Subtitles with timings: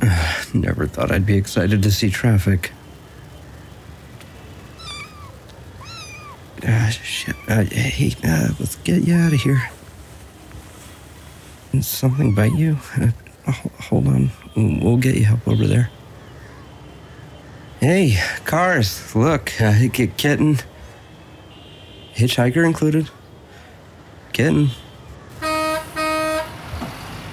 [0.54, 2.72] Never thought I'd be excited to see traffic.
[6.66, 7.36] Ah, shit.
[7.48, 9.70] Uh, hey, uh, let's get you out of here.
[11.72, 12.78] Did something bite you?
[12.96, 13.10] Uh,
[13.52, 14.30] hold on.
[14.56, 15.90] We'll get you help over there.
[17.80, 20.58] Hey, cars, look, uh, kitten.
[22.18, 23.10] Hitchhiker included.
[24.32, 24.70] Kitten.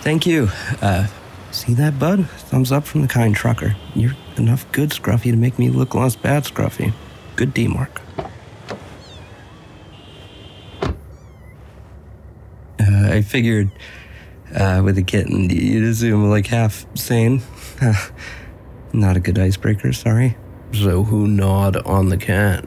[0.01, 0.49] Thank you.
[0.79, 1.07] Uh,
[1.49, 2.29] see that, bud?
[2.29, 3.75] Thumbs up from the kind trucker.
[3.95, 6.93] You're enough good, Scruffy, to make me look less bad, Scruffy.
[7.35, 7.99] Good D mark.
[12.79, 13.71] Uh, I figured
[14.55, 17.41] uh, with a kitten, you'd assume like half sane.
[18.93, 20.37] Not a good icebreaker, sorry.
[20.73, 22.65] So who gnawed on the cat?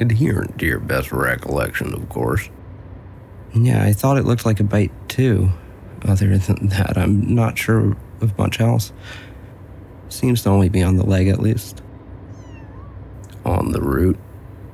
[0.00, 2.48] Adherent to your best recollection, of course.
[3.54, 5.50] Yeah, I thought it looked like a bite too.
[6.04, 8.92] Other than that, I'm not sure of much else.
[10.08, 11.82] Seems to only be on the leg at least.
[13.44, 14.18] On the route?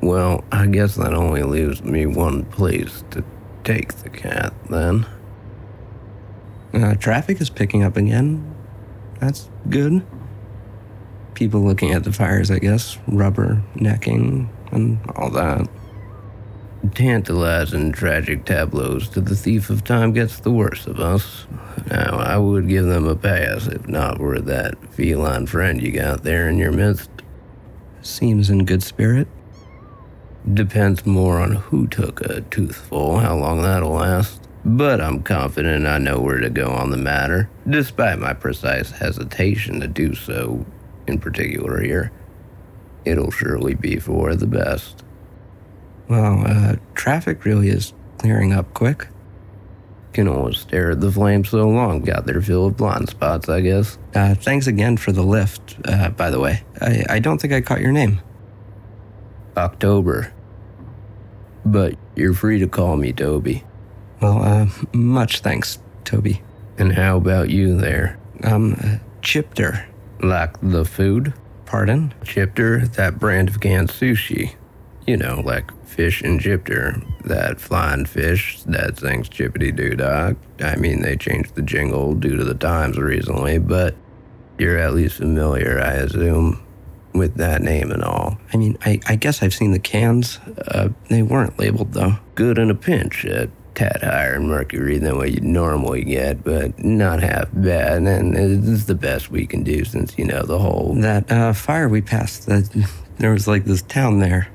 [0.00, 3.24] Well, I guess that only leaves me one place to
[3.64, 5.06] take the cat then.
[6.74, 8.54] Uh, traffic is picking up again.
[9.20, 10.04] That's good.
[11.34, 12.98] People looking at the fires, I guess.
[13.06, 15.68] Rubber necking and all that.
[16.94, 21.46] Tantalizing tragic tableaus to the thief of time gets the worst of us.
[21.88, 26.24] Now, I would give them a pass if not for that feline friend you got
[26.24, 27.08] there in your midst.
[28.02, 29.28] Seems in good spirit.
[30.52, 34.46] Depends more on who took a toothful, how long that'll last.
[34.62, 39.80] But I'm confident I know where to go on the matter, despite my precise hesitation
[39.80, 40.66] to do so
[41.06, 42.12] in particular here.
[43.04, 45.04] It'll surely be for the best.
[46.08, 49.08] Well, uh, traffic really is clearing up quick.
[50.12, 53.60] Can always stare at the flames so long, got their fill of blind spots, I
[53.60, 53.98] guess.
[54.14, 56.62] Uh, thanks again for the lift, uh, by the way.
[56.80, 58.20] I, I don't think I caught your name.
[59.56, 60.32] October.
[61.64, 63.64] But you're free to call me Toby.
[64.20, 66.42] Well, uh, much thanks, Toby.
[66.78, 68.18] And how about you there?
[68.42, 69.86] Um, uh, Chipter.
[70.20, 71.34] Like the food?
[71.66, 72.14] Pardon?
[72.24, 74.54] Chipter, that brand of canned sushi.
[75.06, 80.32] You know, like fish and chipter, that flying fish that sings chippity doo dah.
[80.60, 83.94] I mean, they changed the jingle due to the times recently, but
[84.58, 86.62] you're at least familiar, I assume,
[87.12, 88.38] with that name and all.
[88.52, 90.38] I mean, I, I guess I've seen the cans.
[90.68, 92.18] Uh, they weren't labeled, though.
[92.34, 96.82] Good in a pinch, a tad higher in mercury than what you'd normally get, but
[96.82, 100.94] not half bad, and it's the best we can do since, you know, the whole.
[100.94, 104.48] That uh, fire we passed, that there was like this town there.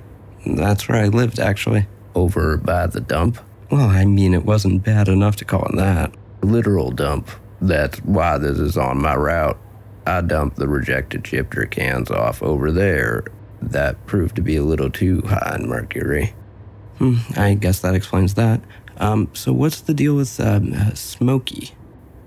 [0.46, 1.88] That's where I lived, actually.
[2.16, 3.40] Over by the dump?
[3.70, 6.14] Well, I mean, it wasn't bad enough to call it that.
[6.42, 7.30] Literal dump.
[7.62, 9.60] That's why this is on my route.
[10.08, 13.26] I dumped the rejected chipter cans off over there.
[13.62, 16.34] That proved to be a little too high in mercury.
[16.98, 18.62] Hmm, I guess that explains that.
[19.00, 21.72] Um, so what's the deal with um, uh, Smokey?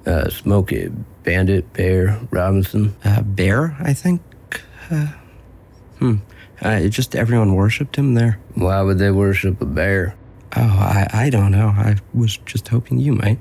[0.07, 0.91] Uh, Smokey,
[1.23, 2.97] Bandit, Bear, Robinson.
[3.05, 4.23] Uh, Bear, I think.
[4.91, 5.13] Uh,
[5.99, 6.17] hmm.
[6.61, 8.39] Uh, just everyone worshipped him there.
[8.55, 10.15] Why would they worship a bear?
[10.57, 11.69] Oh, I, I don't know.
[11.69, 13.39] I was just hoping you might.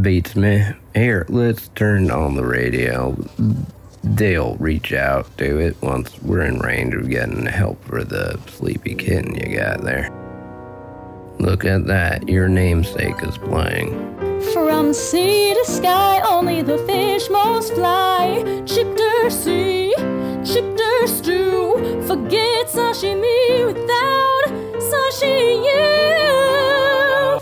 [0.00, 0.64] Beats me.
[0.94, 3.16] Here, let's turn on the radio.
[4.02, 8.94] They'll reach out to it once we're in range of getting help for the sleepy
[8.94, 10.21] kitten you got there.
[11.38, 13.90] Look at that, your namesake is playing.
[14.52, 18.42] From sea to sky, only the fish most fly.
[18.66, 19.94] Chipter sea,
[20.44, 22.02] chipter stew.
[22.06, 24.44] Forget sashimi without
[24.78, 27.40] sashi you.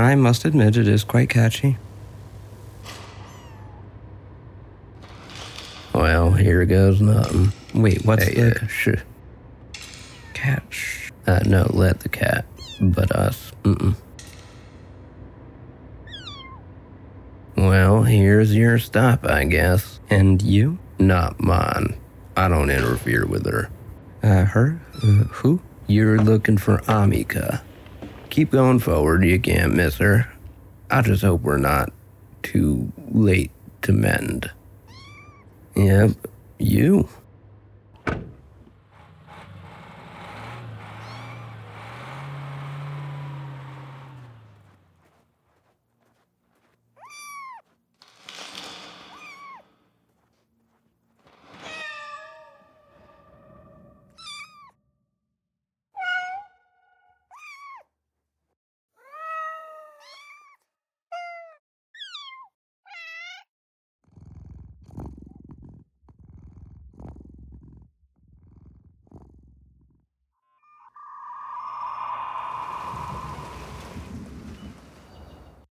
[0.00, 1.76] I must admit it is quite catchy.
[5.94, 7.52] Well, here goes nothing.
[7.74, 9.02] Wait, what's Hey, the uh, sh-
[10.34, 10.62] cat?
[11.26, 12.44] Uh, no, let the cat,
[12.80, 13.52] but us.
[13.62, 13.94] Mm-mm.
[17.56, 20.00] Well, here's your stop, I guess.
[20.08, 20.78] And you?
[20.98, 21.94] Not mine.
[22.36, 23.70] I don't interfere with her.
[24.22, 24.80] Uh, her?
[25.02, 25.60] Uh, who?
[25.86, 27.62] You're looking for Amika.
[28.30, 30.32] Keep going forward, you can't miss her.
[30.90, 31.92] I just hope we're not
[32.42, 33.50] too late
[33.82, 34.50] to mend.
[35.74, 36.12] Yep,
[36.58, 37.08] you.